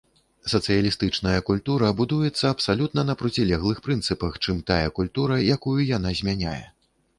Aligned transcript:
Сацыялістычная 0.51 1.41
культура 1.49 1.91
будуецца 1.99 2.45
абсалютна 2.55 3.05
на 3.11 3.17
процілеглых 3.21 3.83
прынцыпах, 3.89 4.41
чым 4.43 4.65
тая 4.73 4.83
культура, 4.99 5.41
якую 5.59 5.79
яна 5.97 6.19
змяняе. 6.23 6.61